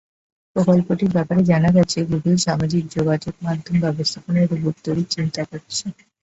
[0.55, 5.85] প্রকল্পটির ব্যাপারে জানা গেছে, গুগল সামাজিক যোগাযোগমাধ্যম ব্যবস্থাপনায় রোবট তৈরির চিন্তা করছে।